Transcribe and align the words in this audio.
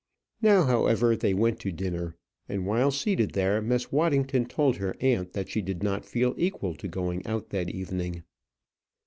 Now, 0.41 0.63
however, 0.63 1.15
they 1.15 1.35
went 1.35 1.59
to 1.59 1.71
dinner, 1.71 2.15
and 2.49 2.65
while 2.65 2.89
seated 2.89 3.33
there, 3.33 3.61
Miss 3.61 3.91
Waddington 3.91 4.47
told 4.47 4.77
her 4.77 4.95
aunt 4.99 5.33
that 5.33 5.47
she 5.49 5.61
did 5.61 5.83
not 5.83 6.05
feel 6.05 6.33
equal 6.39 6.73
to 6.77 6.87
going 6.87 7.23
out 7.27 7.49
that 7.51 7.69
evening. 7.69 8.23